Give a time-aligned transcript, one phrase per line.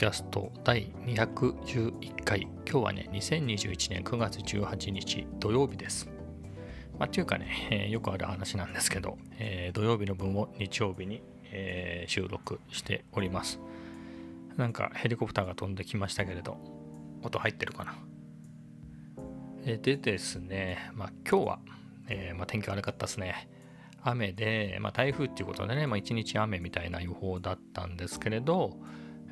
[0.00, 2.48] キャスト第211回。
[2.66, 6.08] 今日はね2021年9月18日土曜日です。
[6.98, 13.60] まあっていうかね、えー、よくある話なんですけど、えー、土曜日の分を日曜日に、えー、収録しております。
[14.56, 16.56] なんかヘリコプターが飛んできましたけれど
[17.22, 17.94] 音入ってるかな？
[19.66, 21.58] えでですね、まあ、今日は、
[22.08, 23.50] えまあ、天気悪かったですね。
[24.02, 28.78] 雨で、まあ、台風っていうことでね、まあ、一日雨みたいな予報だったんですけれど、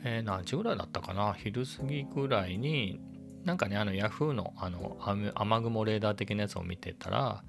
[0.05, 1.35] えー、何時ぐらいだったかな？
[1.35, 3.01] 昼過ぎぐらいに
[3.45, 4.97] なんかねあの Yahoo のあの
[5.35, 7.43] 雨雲レーダー的なやつを見てたら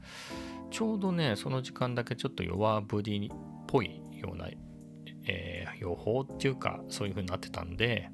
[0.72, 4.48] ちょうどねその時間だけちょっと弱降りっぽいような、
[5.26, 8.10] えー、予報っていうかそういう風になってたんで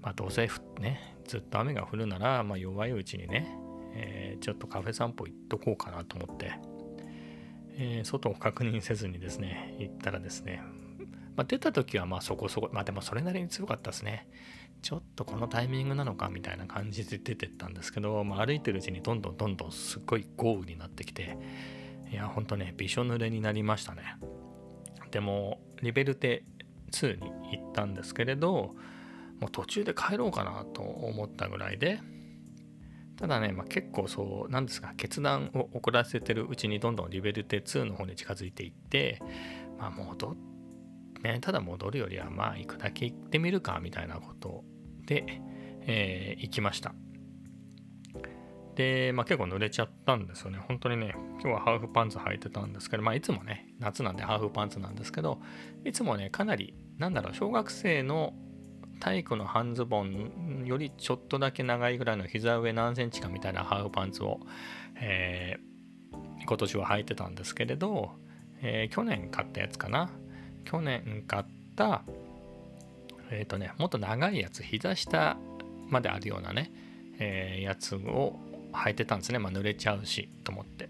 [0.00, 0.48] まあどうせ
[0.80, 3.48] ねずっと雨が降るなら、まあ、弱いうちにね、
[3.94, 6.52] えー、ちょっとカフェ散歩行っとこうかなと思って、
[7.76, 10.62] えー、外を確認せずにですね行ったらですね
[11.36, 14.28] まあ、出た時はまあそこそこ、まあでもそれなりに強かったですね。
[14.82, 21.38] ちょっとこのタイミングなのかみたいな感じで出てったんですけど、まあ、歩いてるうちにどんどんどんどんすっごい豪雨になってきて、
[22.10, 24.16] いや、ほんとね、びしょ濡れになりましたね。
[25.10, 26.44] でも、リベルテ
[26.90, 28.74] 2に行ったんですけれど、
[29.40, 32.00] もう途中で帰ろうかなと思ったぐらいで、
[33.16, 39.22] ただね、まあ、結構そう、なんですか、決断を遅らせてるうちにどんどんリベルテ2の方に近づいていって、
[39.78, 40.36] まあもうどっ
[41.24, 44.62] ね、ただ戻るよりはまあ行くだけ行ってみるかみたいなこと
[45.06, 45.24] で、
[45.86, 46.94] えー、行きました。
[48.74, 50.58] で、まあ、結構濡れちゃったんですよね。
[50.58, 55.40] 本当にね、今日はハーフパンツ履いてたんですけど、まあ、いつもね、夏なんでハーフパンツなんですけど、
[55.84, 58.34] いつもね、かなり、なんだろう、小学生の
[59.00, 64.40] 体育の半ズボンよりちょっとだけ長いぐらいの膝上何センチかみたいなハーフパンツを、
[64.96, 68.12] えー、今年は履いてたんですけれど、
[68.60, 70.10] えー、去年買ったやつかな。
[70.64, 71.44] 去年買っ
[71.76, 72.02] た
[73.30, 75.36] えっ、ー、とねもっと長いやつ膝下
[75.88, 76.72] まであるようなね、
[77.18, 78.38] えー、やつを
[78.72, 79.38] 履いてたんですね。
[79.38, 80.88] まあ濡れちゃうしと思って。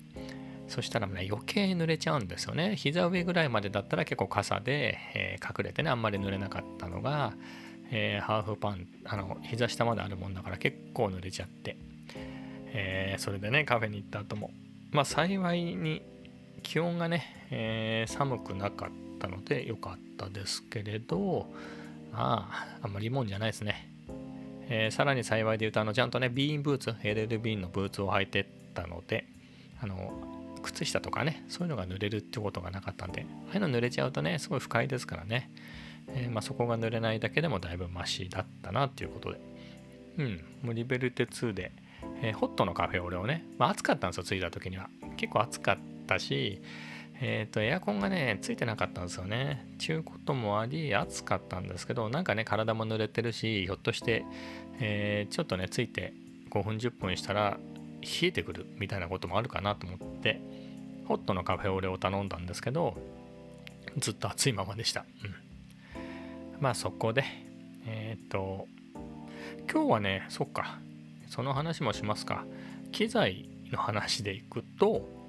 [0.67, 2.77] そしたらね余計濡れちゃうんですよね。
[2.77, 7.35] 膝上ぐらいまでだったら結構傘で、えー、隠れてねあんまり濡れなかったのが、
[7.91, 11.77] えー、ハーフパンあの膝下まであるもんだから結構濡れちゃって、
[12.73, 14.51] えー、それでねカフェに行った後も。
[14.91, 16.03] まあ幸いに
[16.63, 18.95] 気温がね、え、寒くなかった。
[19.27, 21.47] ったので良かったですけれど、
[22.13, 23.91] まあ、あんまりいいもんじゃないですね。
[24.69, 29.27] えー、さらに幸いで言うと、あのちゃんとね、ビーンブーツ、LL ビーンのブーツを履いてったので、
[29.81, 30.13] あの、
[30.63, 35.51] 靴下とかね、そういうのが濡れるってことがなかったんで、ああいうの濡れちゃうとね、すごい不快ですからね、
[36.09, 39.41] えー、まあ、そこが濡れないだけでもだいぶマシだったなっていうことで、
[40.19, 41.73] うん、もうリベルテ2で、
[42.23, 44.89] えー、ホットのカフェオレをね、まあ、暑かったんですよ、着いた時には。
[45.19, 46.63] 結構暑かったし、
[47.27, 49.67] えっ、ー、と、エアコンがね、ついてなかったんですよね。
[49.79, 54.27] ちゅうこともあり、暑かったんですけど、なんかね、体も濡れてるし、ひょっとして、
[54.79, 56.13] えー、ちょっとね、ついて
[56.51, 57.59] 5分、10分したら、
[58.03, 60.39] 冷えてくるみたいなこともあるかなと思って、
[61.07, 62.95] ホットのカフェオレを頼んだんですけど、
[63.97, 65.07] ずっと暑いままでした。
[65.25, 66.61] うん。
[66.61, 67.25] まあ、そこで、
[67.87, 68.69] えっ、ー、と、
[69.73, 70.79] 今日はね、そっか、
[71.27, 72.45] その話もしますか。
[72.93, 75.24] 機材の話でいくと、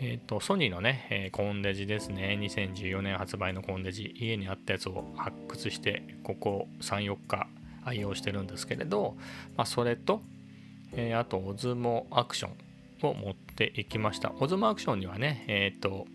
[0.00, 2.38] えっ、ー、と、ソニーのね、えー、コンデジですね。
[2.40, 7.48] 2014年発売のコンデジ、家にあったやつを発掘して、ここ3、4日
[7.84, 9.16] 愛用してるんですけれど、
[9.56, 10.20] まあ、それと、
[10.92, 14.32] えー、あと、オズモアクションを持っていきました。
[14.38, 16.06] オズモアクションにはね、えっ、ー、と、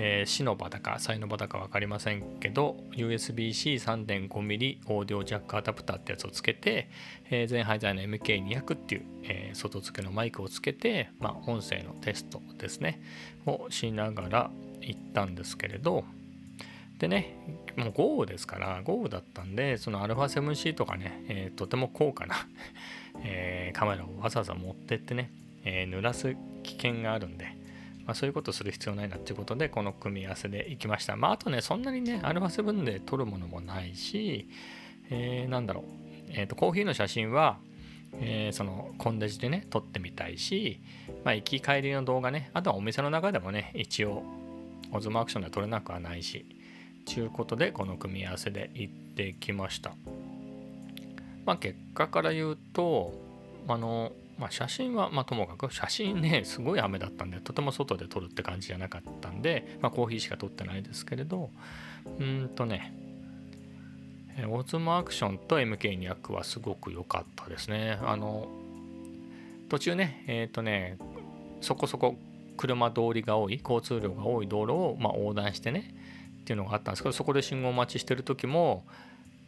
[0.00, 6.88] えー、シノバだかサイノバだか分かりませんけど USB-C3.5mm オーディオジャックアダプターってやつをつけて、
[7.30, 13.02] えー、ゼンハイザーの MK200 っていう、えー、外付けのマイクをつけて、まあ、音声のテストですね。
[13.46, 14.50] をしながら
[14.80, 16.04] 行ったんですけれど。
[16.98, 17.36] でね
[17.76, 22.34] もう豪雨ですから豪雨だったんでその α7C とかね、えー、とても高価な
[23.24, 25.30] えカメラをわざわざ持ってってね、
[25.64, 27.57] え濡らす危険があるんで
[28.08, 31.14] まあ、そういうことする必要ないなっていうことでこの組み合わせでいきました。
[31.14, 34.48] まあ、あとねそんなにね α7 で撮るものもないし、
[35.10, 35.84] えー、なんだろう、
[36.30, 37.58] えーと、コーヒーの写真は、
[38.14, 40.80] えー、そのコンデジでね撮ってみたいし、
[41.22, 44.22] まあ、行き帰りの動画ねあとはお店の中でもね一応
[44.90, 46.46] オズマアクションで撮れなくはないし
[47.04, 49.92] ちゅうことでこの組み合わせで行ってきました。
[51.44, 53.12] まあ、結果から言うと
[53.68, 61.50] あのまあ、写真は、まあ、ともかく写真ねすごい雨だったんでとても外で撮るって感じじゃなかったんで、まあ、コーヒーしか撮ってないですけれど
[62.20, 62.94] うんとね
[64.48, 67.98] オズモアクションと MK200 はすごく良かったですね。
[68.02, 68.46] あの
[69.68, 70.96] 途中ねえっ、ー、とね
[71.60, 72.14] そこそこ
[72.56, 75.92] 車通りが多い交通量が多い道路を、ま、横断してね
[76.42, 78.84] っていうのがあったんですけどそこで信号待ちしてる時も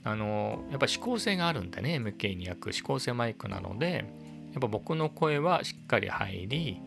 [0.02, 4.04] あのやっぱ指向性があるんでね MK200 指向性マイクなので
[4.52, 6.81] やっぱ僕の声はしっかり入り、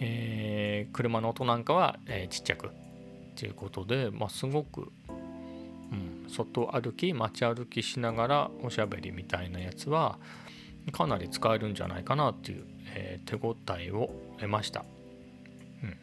[0.00, 2.68] えー、車の音なんかは、えー、ちっちゃく。
[2.68, 2.70] っ
[3.36, 5.12] ていうことで、まあ、すごく、う
[5.94, 10.20] ん、外歩き街歩きしながらおしゃべりみたいなやつは
[10.92, 12.64] かなり使えるんじゃないかなっていう、
[12.94, 14.84] えー、手応えを得ました、
[15.82, 15.96] うん、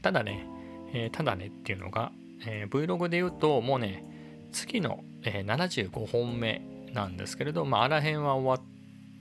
[0.00, 0.46] ただね、
[0.92, 2.12] えただねっていうのが、
[2.46, 4.04] え Vlog で言うともうね
[4.52, 8.73] 次のえー、75本目なんですけれど、まあ、あらへんは終わっ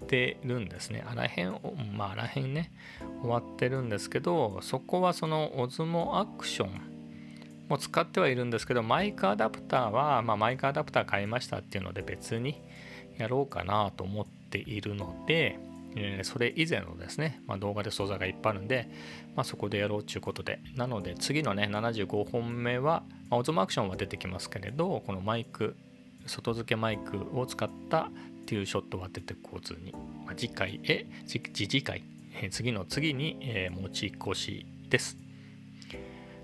[0.03, 1.03] てるんですね。
[1.07, 1.59] あらへん、
[1.95, 2.71] まあ、らへんね、
[3.21, 6.81] 終わってるんですけど、そこはそのオズモアクション
[7.69, 12.61] も使ってはいるんですけど、マイクアダプターは、まあ、マイクアダプター買いましたっていうので別に
[13.17, 15.59] やろうかなと思っているので、
[15.95, 18.89] え、それ以前のですね、まあ、動画で素材がいっぱいあるんで、
[19.35, 25.75] まあ、そこでやろうということで、なので次のね、75本目は、まあ、オズモアクションは出てきますけれど、このマイク
[26.25, 28.09] 外付けマイクを使った
[28.43, 29.93] っていうショットは出てこずに、
[30.25, 32.03] まあ、次回へ次次回、
[32.41, 35.17] え次の次に、えー、持ち越しです。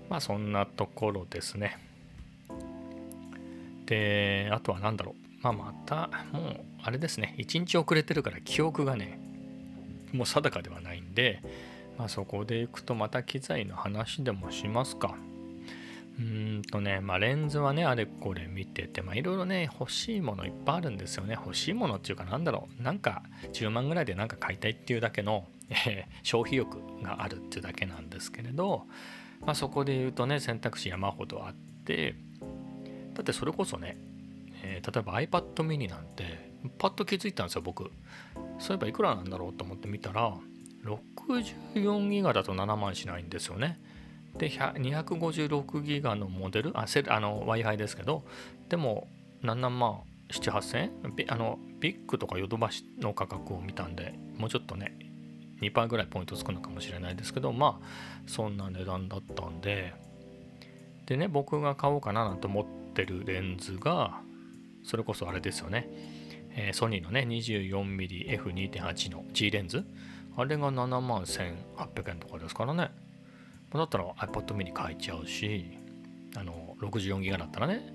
[0.08, 1.76] まあそんなところですね。
[3.84, 5.14] であとは何だろう。
[5.42, 7.34] まあまたもうあれですね。
[7.38, 9.20] 1日遅れてるから記憶がね
[10.12, 11.42] もう定かではないんで
[11.98, 15.14] まあそこでいくとまた機材の話でもしますか。
[16.20, 21.32] うんとね、まあ、レンズはね、あれこれ見てて、まあ、いろいろね、欲しいものいっぱいあるんですよね。
[21.34, 23.22] 欲しいものっていうか、なんだろう、なんか
[23.54, 28.86] 10万ぐらいでなんか買いたいっていうだけの、えー、消費欲があるっていうだけなんですけれど、
[29.40, 32.14] まあ、そこで言うとね、選択肢山ほどあって、
[33.14, 33.96] だってそれこそね、
[34.62, 37.90] えー、例えば iPad mini なんて、パッと気づいたんですよ、僕。
[38.58, 40.34] そういえばいくらなんだろうと思って見たら、
[40.84, 43.80] 64ギガだと7万しないんですよね。
[44.38, 46.78] で256ギガのモデル？
[46.78, 48.24] あセあの Wi-Fi ですけど。
[48.68, 49.08] でも
[49.42, 50.92] 7万7 8000円
[51.28, 54.96] あのビッグとかヨドバシの価格を見たんでもうちょっとね
[55.60, 57.86] 2%ぐらいポイントつくのかもしれないですけどまあ
[58.26, 59.92] そんな値段だったんで。
[61.06, 64.20] でね僕が買おうかななんて思ってるレンズが
[64.84, 65.88] それこそあれですよね、
[66.54, 69.84] えー、ソニーのね 24mmF2.8 の G レンズ。
[70.36, 72.90] あれが7万1800円とかですからね。
[73.78, 75.78] だったら iPad mini 買えちゃうし
[76.36, 77.94] あの64ギガだったらね。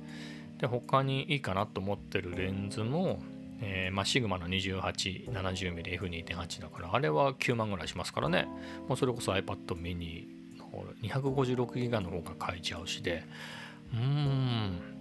[0.57, 3.21] で他にいいかなと思ってるレンズも、
[3.61, 8.47] えー、まあ、シグマの 2870mmF2.8 だからあれは9万ぐらいしますからね。
[8.87, 10.27] もうそれこそ iPad mini
[10.57, 13.25] の256ギガの方が買えちゃうしで。
[13.93, 14.95] うーん。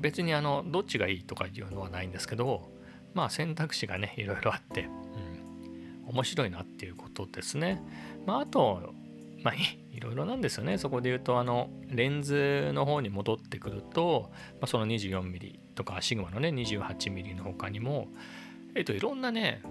[0.00, 2.70] 別にあのどっちがいいとかいうのはないんですけど
[3.12, 4.86] まあ選択肢がねいろいろあって、う
[6.06, 7.82] ん、面白いなっていうことですね。
[8.24, 8.94] まああと
[9.42, 9.54] まあ
[10.00, 10.78] いろいろなんですよね。
[10.78, 18.08] そこで言うと、あの、レンズの方に戻ってくると、まあ、その 24mm とか、シグマのね、28mm の他にも、
[18.74, 19.62] えっと、いろんなね、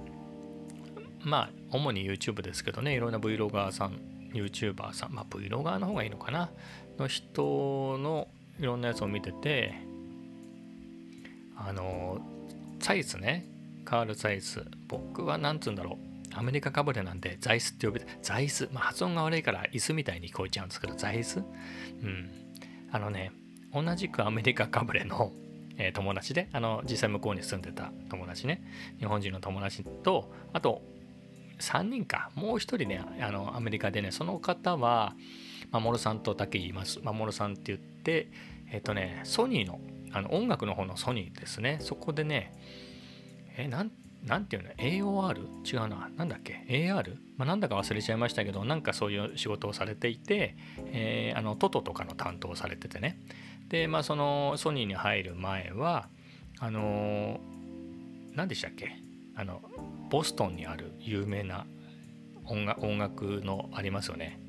[1.21, 3.99] まあ、主に YouTube ですけどね、いろんな Vlogger さん、
[4.33, 6.51] YouTuber さん、まあ、Vlogger の方がいいのかな、
[6.97, 8.27] の人の
[8.59, 9.73] いろんなやつを見てて、
[11.55, 12.19] あの、
[12.79, 13.45] サイズね、
[13.83, 21.39] カール・サイズ、僕はなんつうんだろう、アメリカかぶれなんで、座椅子って呼べて、座椅子、まあ、発音が悪いから椅子みたいに聞こえちゃうんですけど、座椅子？
[21.39, 21.41] う
[22.07, 22.29] ん。
[22.91, 23.31] あのね、
[23.73, 25.31] 同じくアメリカかぶれの、
[25.77, 28.63] えー、友達で、あの、実際向こうに住んでた友達ね、
[28.99, 30.81] 日本人の友達と、あと、
[31.59, 35.13] 3人か、もう1人ね、あの、アメリカでね、その方は、
[35.71, 36.99] 守さんとだけ言います。
[37.03, 38.31] 守さんって言って、
[38.71, 39.79] えっ、ー、とね、ソニーの、
[40.11, 41.77] あの音楽の方のソニーですね。
[41.81, 42.53] そこでね、
[43.57, 43.91] え、なんな
[44.37, 45.37] んていうの ?AOR?
[45.65, 46.09] 違うな。
[46.17, 47.15] なんだっけ ?AR?
[47.37, 50.55] まあ、なんだか忘れちゃいましたけど、なんかそういう仕事をされていて、
[50.87, 53.19] えー、あの、トトとかの担当をされててね。
[53.69, 56.09] で、まあ、その、ソニーに入る前は、
[56.59, 57.39] あの、
[58.33, 58.91] 何でしたっけ？
[59.35, 59.61] あの、
[60.09, 61.65] ボストンにある有名な
[62.45, 64.39] 音楽音楽のありますよね。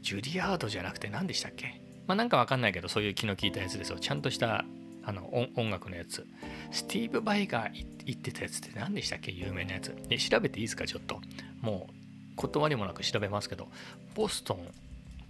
[0.00, 1.80] ジュリアードじゃなくて何でしたっけ？
[2.06, 3.98] まあ、なんかわかんないけど、そういう気の利いたやつですよ。
[4.00, 4.64] ちゃんとした
[5.04, 6.26] あの音楽のやつ。
[6.70, 7.70] スティーブ・バイが
[8.04, 9.30] 言ってたやつって何でしたっけ？
[9.32, 9.96] 有名なやつ。
[10.10, 10.86] え調べていいですか？
[10.86, 11.20] ちょっと。
[11.60, 11.92] もう
[12.36, 13.68] 断りもなく調べますけど。
[14.14, 14.68] ボストン、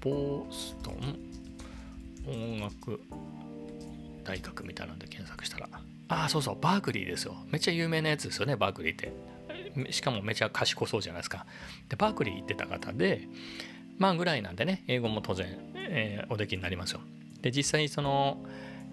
[0.01, 1.19] ボストン？
[2.27, 3.01] 音楽
[4.25, 5.69] 大学みたいなんで検索したら。
[6.09, 7.37] ああ、そうそう、バークリーですよ。
[7.51, 9.93] めっちゃ有名なやつですよね、バークリーって。
[9.93, 11.47] しかもめちゃ賢そうじゃないですか。
[11.89, 13.23] で、バークリー行ってた方で、
[13.99, 15.47] まあぐらいなんでね、英語も当然、
[15.77, 17.01] えー、おできになりますよ。
[17.41, 18.45] で、実際その、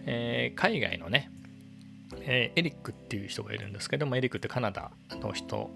[0.07, 1.29] えー、海外のね、
[2.21, 5.69] えー、エリックっていう人がいるんですけどもエリックってカナダの人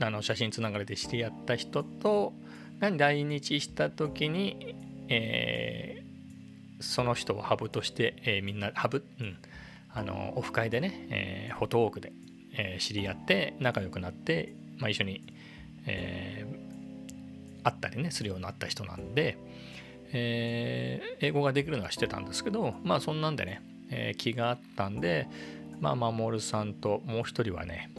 [0.00, 2.32] あの写真つながりで知り合った人と
[2.78, 4.76] が来日した時に、
[5.08, 9.36] えー、その人をハブとして、えー、みんなハブ、うん、
[9.92, 12.12] あのオフ会でね、えー、フォトウォークで、
[12.56, 15.22] え、知り合って仲良くなって、まあ、一緒に、
[15.86, 16.46] え、
[17.62, 19.36] 会ったりねするようになった人なんで、
[20.12, 25.28] えー、英語ができるのはしてたんですけどまあそんなんでね、えー、気があったんで
[25.80, 27.90] まあ守さんともう一人はね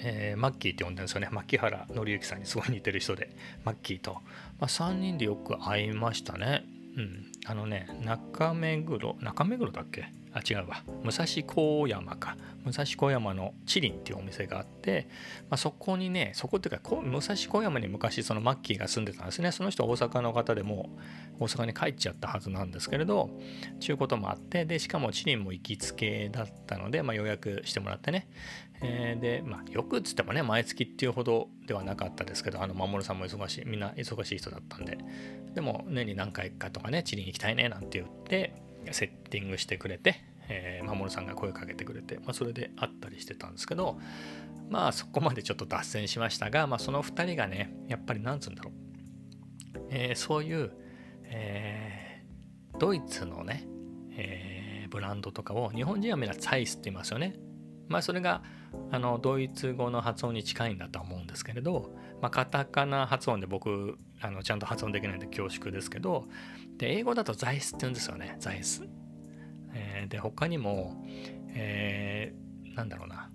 [0.00, 1.28] えー、マッキーって呼んでるんですよね。
[1.32, 3.30] 牧原紀之さんにすごい似てる人で
[3.64, 4.18] マッキーと、
[4.60, 6.64] まあ、3人でよく会いましたね。
[6.96, 7.26] うん。
[7.46, 10.12] あのね中目黒中目黒だっけ？
[10.38, 10.82] あ違うわ。
[11.02, 12.36] 武蔵小山か。
[12.64, 15.08] 武蔵小山のチリンっていうお店があって、
[15.48, 19.52] まあ、そこにねそこっていうか武蔵小山に昔そのマッキーが住んでたんですね。
[19.52, 20.90] その人大阪の方でも
[21.38, 23.30] 大阪に帰っちゃったはずなんですけれど
[23.80, 28.28] ちゅうこともあってでしかもチリンも行きつけだったので、まあ、予約してもらってね、
[28.82, 34.98] えー、で、まあ、よくっつってもね毎月っていうほどではなかったですけどあの守さんも忙しいみんな忙しい人だったんで。
[35.54, 38.52] でも年に何回かとかねチリン行きたいねなんて言って
[38.92, 43.98] セッティングしてくれて、えー、守さんが声をかけてくれて、まあ、それで会ったりしてたんですけど
[44.70, 48.74] まあそこまでちょっと脱線しましたが、まあ、その2人がねやっぱりなんつうんだろう、
[49.90, 50.72] えー、そういう、
[51.24, 53.66] えー、ドイツのね、
[54.12, 57.36] えー、ブランドとかを日本人はみんなツァイスって言いますよね。
[57.88, 58.42] まあそれが
[58.90, 66.26] あのドイツ語の発音に近いんだと思うんですけれど、まあ、カタカナ発音で僕あのちゃんと発音できないんで恐縮ですけど
[66.76, 68.36] で英語だとザイスって言うんですよね。
[68.40, 71.04] ザイス、ー、で他にも、
[71.54, 73.30] えー、なんだろうな。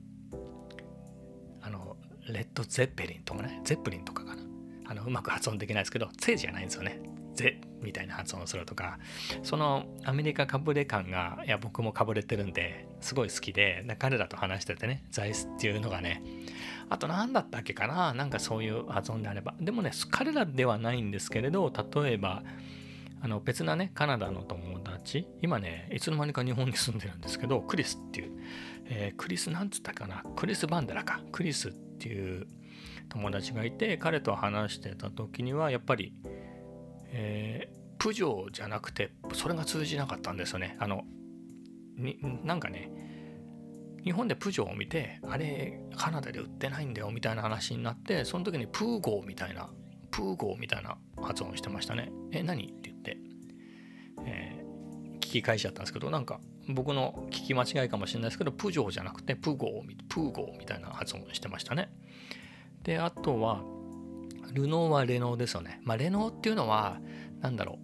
[1.61, 3.61] あのレッド・ゼッペリンとかね。
[3.63, 4.43] ゼップリンとかかな。
[4.85, 7.01] あのうまく発音できないですけどゼじゃないんですよね。
[7.33, 8.99] ゼみたいな発音をするとか。
[9.43, 16.21] そのアメリカかぶれ感がいや僕もかぶれてるんですごい好きで彼らと話しててねザイスっていうのがね。
[16.89, 18.13] あと何だったっけかな。
[18.13, 19.55] なんかそういう発音であれば。
[19.59, 21.71] でもね彼らではないんですけれど
[22.03, 22.43] 例えば
[23.23, 28.31] あの別なねカナダの友達今ねいつの間にか日本に住んでるんですけどクリスっていう、
[28.85, 32.47] えー、クリスなんつったかなクリス・バンデラかクリスっていう
[33.07, 36.13] 友達がいて彼と話してた時にはやっぱり、
[37.13, 40.75] えー、プジョーじゃなくてそれが通じなかったんですよね。
[40.79, 41.03] あの
[41.95, 42.91] になんかね
[44.03, 49.69] 日本でプジョーを見てあれカナダで売ってないんだよみたいな話になってその時にプーゴーみたいな
[50.13, 52.11] プーゴーみたいな発音してましたね。
[52.31, 52.92] え何って、
[55.41, 61.91] き返しちゃったんですけどなんか僕の聞き間違いかもしれないですけどプジョーじゃなくてプゴープーゴーみたいな発音してましたね。
[62.83, 63.63] であとは
[64.51, 65.79] ルノーはレノーですよね。
[65.83, 66.99] まあレノーっていうのは
[67.41, 67.79] 何だろ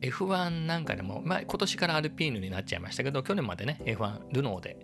[0.00, 0.06] う。
[0.06, 4.76] F1 なんかでも、まあ、今年からアルピーヌになっちゃいましたけど去年までね F1 ルノーで、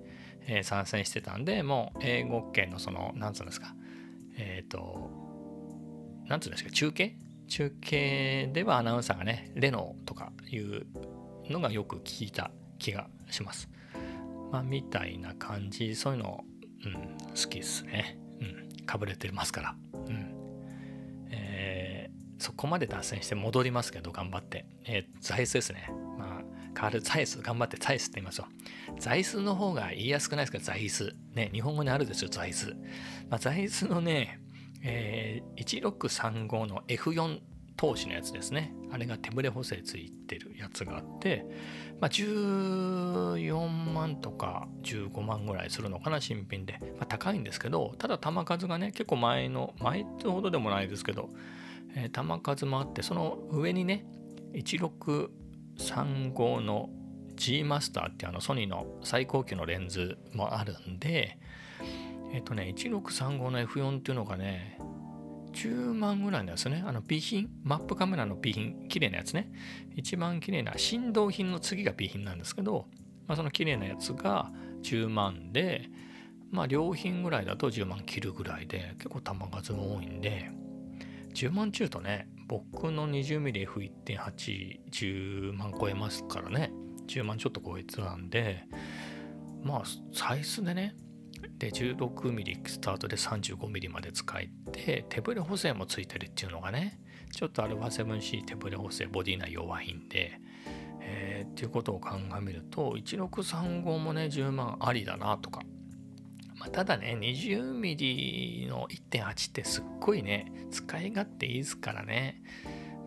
[0.46, 3.74] えー、参戦してたんでもう英語圏のその何つうんですか。
[4.36, 5.10] えっ、ー、と
[6.26, 7.16] 何つうんですか中継？
[7.48, 10.86] 中継ではアナウンサーがね、レノーとかいう
[11.50, 13.68] のがよく聞いた気がします。
[14.50, 16.44] まあ、みたいな感じ、そういうの、
[16.84, 18.18] うん、好きですね。
[18.40, 19.76] うん、かぶれてますから。
[20.06, 20.34] うん。
[21.30, 24.66] えー、そこまで脱線して戻りますけど、頑張って。
[24.84, 25.90] えー、座椅子ですね。
[26.18, 28.46] まあ、カール・ザイス、頑張ってザイスって言いますよ。
[28.98, 30.72] 座椅子の方が言いやすくないですか？
[30.72, 31.14] 座椅子。
[31.34, 32.74] ね、日本語にあるですよ、座椅子。
[33.28, 34.40] まあ、座椅子のね、
[34.82, 37.40] えー、1635の F4
[37.76, 38.72] 投資のやつですね。
[38.90, 41.44] あれが手ブレ補正ついてるやつがあって、
[42.00, 46.78] まあ、14万とか15万ぐらいするのかな、新品で。
[46.80, 51.28] まあ、高いんですけど、ただ弾数がね、結構前の、前ってほどでもないですけど、
[51.96, 54.06] えー、弾数もあって、その上にね、
[54.52, 56.90] 1635の
[57.34, 61.38] G マスターってあのソニーの最高級のレンズもあるんで、
[62.32, 64.77] えっ、とね、1635の F4 っていうのがね、
[65.58, 66.84] 10万ぐらいのやつね。
[66.86, 69.50] あの、備品、マップカメラの備品、綺麗なやつね。
[69.96, 72.86] 一番綺麗な、振動品の次が備品なんですけど、
[73.26, 75.90] まあ、その綺麗なやつが10万で、
[76.52, 80.50] まあ、良品ぐらいだと10万切るぐらいで、結構玉数も多いんで、
[81.34, 86.70] 10万中とね、僕の 20mmF1.8、10万超えますからね。
[87.08, 88.64] 10万ちょっと超えてたんで、
[89.64, 90.94] まあ、サイズでね、
[91.58, 97.00] で 16mm スタートで 35mm まで使えて手ブレ補正もついてるっていうのがね
[97.32, 100.40] ちょっと α7C 手ブレ補正ボディ内弱いんで、
[101.00, 105.62] えー、っていうことを鑑みると1635もね10万ありだなとか、
[106.56, 112.40] まあ、ただね 20mm の1.8ってすっごいね使い勝手いいですからね。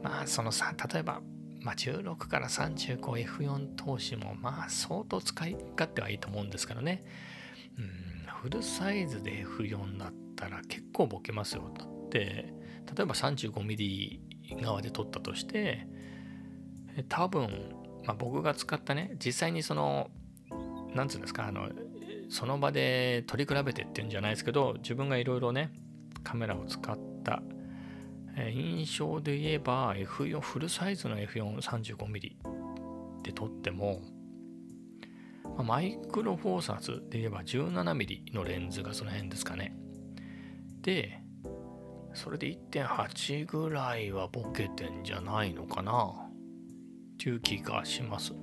[0.03, 1.22] まあそのさ例えば
[1.63, 7.03] まあ、16から 35F4 投資もまあ相当使い勝手はいいと思うんですけどね。
[7.77, 8.12] うん。
[8.42, 11.72] フルサイズで F4 だったら結構ボケますよ。
[11.78, 12.54] だって、例
[13.02, 14.20] えば 35mm
[14.62, 15.88] 側で撮ったとして、
[17.08, 20.10] 多分、まあ、僕が使ったね、実際にその
[20.94, 21.70] なんつうんですかあの
[22.30, 25.72] その場で取り比べてっていうんじゃないですけど自分がいろいろね
[26.24, 27.42] カメラを使った
[28.38, 32.32] 印象で言えば F4 フルサイズの F435mm
[33.24, 34.02] で撮っても
[35.63, 39.75] マイクロフォーサーズで言えば 17mm のレンズがその辺ですかね。
[40.82, 41.22] で
[42.13, 48.34] それで1.8ぐらいはボケてんじゃないのかなっていう気がします。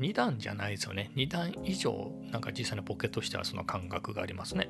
[0.00, 1.10] 2段じゃないですよね。
[1.14, 4.68] 2段以上なんか実際のボケとしてはその感覚がありますね。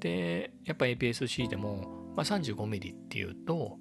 [0.00, 3.78] でやっぱ APS-C でも、まあ、35mm っていうと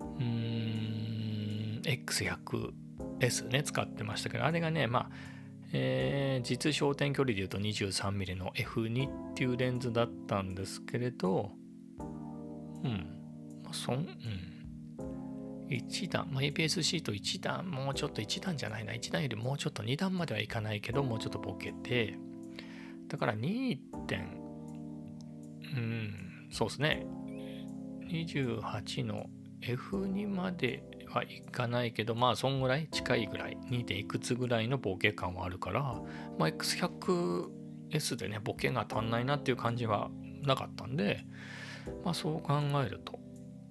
[0.00, 5.33] うーん X100S ね使ってましたけどあれがねまあ
[5.76, 11.50] えー、実焦点距離で言うと 23mm の F2 っていうレンズだったんですけれど
[12.84, 14.54] うんまあそんうん。
[15.68, 22.16] 1段、まあ、APS-C と1段、もうちょっと1段じゃないな、1段よりもうちょっと2段まではいかないけど、もうちょっとボケて、
[23.08, 24.38] だから2点、
[25.74, 27.06] うん、そうですね、
[28.08, 29.26] 28の
[29.62, 33.84] F2 まではいかないけど、まあ、そんぐらい近いぐらい、2.
[33.84, 35.82] 点いくつぐらいのボケ感はあるから、
[36.38, 40.10] まあ、X100S でね、ボケが足んないなっていう感じは
[40.42, 41.24] なかったんで、
[42.04, 42.54] まあ、そう考
[42.84, 43.20] えると、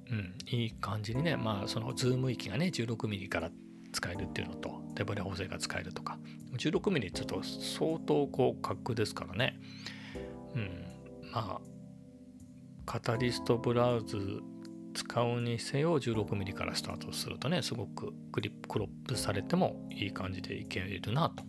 [0.10, 3.52] うん、いい感じにね、まあ、そのズーム域がね、16mm から
[3.92, 6.18] 使えるっていうのと、手ブレ補正が使えるとか、
[6.58, 9.60] 16mm ちょっと相当広角ですからね、
[10.56, 10.86] うん、
[11.34, 11.62] まあ、
[12.86, 14.42] Catalyst Browse
[14.94, 21.44] 使うにせよ 16mm からスタートするとねすごくグリップクロップされてもいい感じでいけるなと、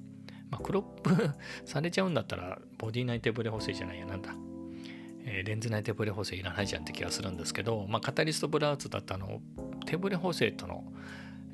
[0.51, 1.31] まあ、クロップ
[1.65, 4.35] されちゃうんだったらボディ内手ブレ補正じゃないやなんだ、
[5.25, 9.41] えー、レンズ内手ブレ補正いらないじゃんって気がするんですけど、まあ、カタリストブラウズだったの
[9.87, 10.85] 手ブレ補正との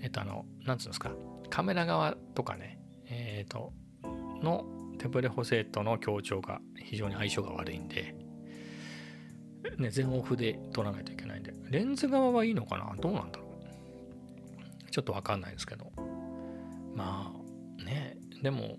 [0.02, 1.12] えっ、とあのなんつうんですか
[1.50, 3.72] カメラ側とかねえっ、ー、と
[4.42, 4.64] の
[4.98, 8.14] 手ブレ補正との強調が非常に相性が悪いんで
[9.80, 12.94] ね、全オフで撮らないといけないんで、レンズ側はいいのかな？
[13.00, 13.46] どうなんだろ
[14.86, 14.90] う？
[14.90, 15.90] ちょっとわかんないですけど。
[16.94, 17.32] ま
[17.80, 18.78] あ、ね、でも、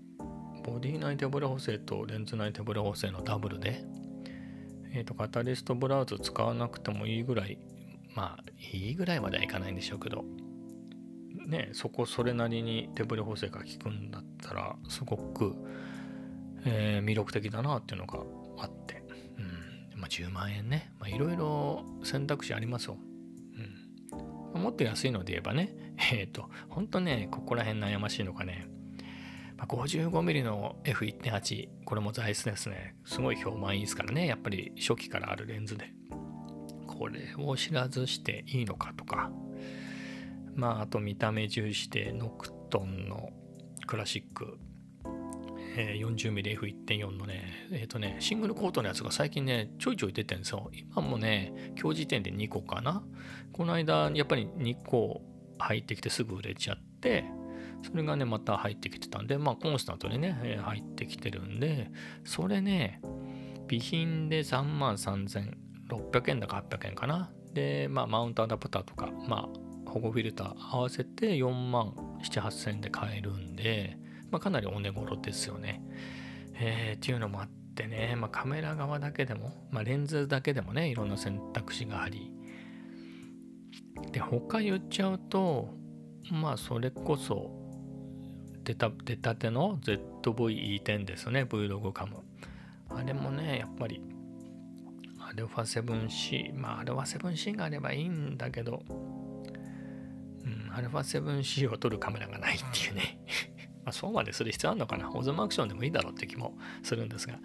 [0.64, 3.82] ボディ内手ブレ補正とレンズ内手ブレ補正のダブルで、
[4.92, 7.58] えっ、ー、と、カタリストブラウズ使わなくてもいいぐらい、
[8.14, 10.24] まあ、いいぐらいまではいかないんでしょうけど、
[11.48, 15.56] ね、そこそれなりに手ブレ補正が効くんだったら、すごく、
[16.64, 18.20] えー、魅力的だなっていうのが
[18.58, 19.01] あって、
[20.02, 20.92] まあ、10万円ね。
[20.98, 22.98] ま、いろいろ選択肢ありますよ。
[24.52, 24.60] うん。
[24.60, 25.72] もっと安いので言えばね、
[26.12, 28.66] えっ、ー、と、ほんとね、ここら辺悩ましいのがね、
[29.56, 32.96] まあ、55mm の F1.8、これも座椅子ですね。
[33.04, 34.26] すごい評判いいですからね。
[34.26, 35.92] やっぱり初期からあるレンズで。
[36.88, 39.30] これを知らずしていいのかとか。
[40.56, 43.30] まあ、あと見た目重視でノクトンの
[43.86, 44.58] クラシック
[45.76, 50.70] えー、40mmF1.4 のね、えっ、ー、とね、シングルコートのやつが最近ね、ちょいちょい出てるんですよ。
[50.72, 53.02] 今もね、今日時点で2個かな。
[53.52, 55.22] この間、やっぱり2個
[55.58, 57.24] 入ってきてすぐ売れちゃって、
[57.82, 61.90] それがね、また入ってきてたんで、まあ、コンスタントにね、えー、入ってきてるんで、
[62.24, 63.00] それね、
[63.68, 67.32] 備品で3万3600円だか800円かな。
[67.54, 69.48] で、まあ、マウントアダプターとか、ま
[69.86, 73.98] あ、保護フィルター合わせて4万7、8000円で買えるんで、
[74.31, 75.81] まあ、かなりお値頃ですよね。
[76.59, 82.31] えー、っていうのもあってね、まあ、カメラ側だけでも、まあ、レンズだけでもね、いろんな選択肢があり。
[84.11, 85.69] で、他言っちゃうと、
[86.31, 87.51] まあ、それこそ、
[88.63, 92.17] 出た出たての ZV-E10 ですね、Vlog カム。
[92.89, 94.01] あれもね、やっぱり、
[95.35, 103.19] α7C、まあ、α7C があればいいんだけど、うん、α7C を撮るカメラがないっていうね
[103.84, 105.10] まあ、そうまでする必要あるのかな？
[105.12, 107.38] オズマアクションでもいいだろうって気もするんですが。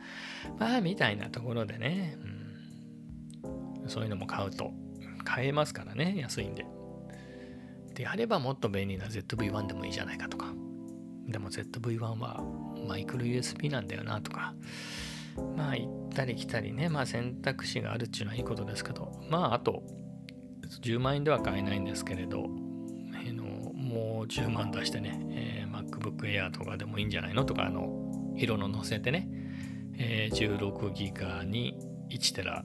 [0.60, 2.18] まあ、みたいなところでね、
[3.44, 4.72] うん、そういうのも買うと、
[5.24, 6.66] 買えますからね、安いんで。
[7.96, 10.54] であればもっと便利な ZV-1 でもいいじゃないかとか。
[11.28, 12.44] でも ZV-1 は
[12.88, 14.54] マイクロ USB なんだよなとか。
[15.56, 19.84] まあ行ったり来たりね、まあ選択肢があるっていうのはいいことですけど、まああと
[20.82, 22.48] 10万円では買えないんですけれど、
[23.26, 25.67] えのもう10万出してね、え
[25.98, 29.28] MacBook Air とかでもいいんじゃないのとか、あの、色の載せてね、
[29.98, 31.78] えー、16ギガに
[32.10, 32.64] 1テラ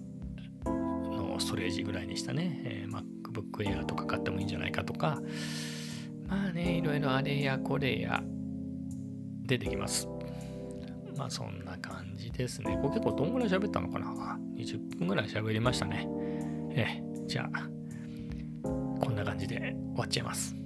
[0.67, 5.21] のストレージぐらいにしたね、えー、MacBook Air とか買ってもいいんじゃないかとか、
[6.29, 8.23] まあね、いろいろあれやこれや
[9.47, 10.09] 出てきます。
[11.17, 12.79] まあそんな感じですね。
[12.81, 16.09] これ結構どんぐらい喋ったのかな ?20 分ぐらい喋りましたね。
[16.71, 17.69] えー、じゃあ、
[18.63, 20.62] こんな感じで終わっちゃいます。